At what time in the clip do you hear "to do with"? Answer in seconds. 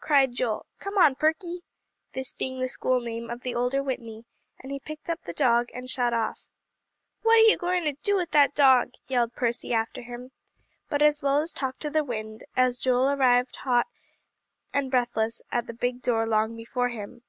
7.84-8.30